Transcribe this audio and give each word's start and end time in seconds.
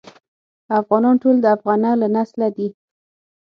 افغانان 0.79 1.15
ټول 1.23 1.35
د 1.41 1.45
افغنه 1.55 1.89
له 2.01 2.07
نسله 2.15 2.47
دي. 2.57 2.67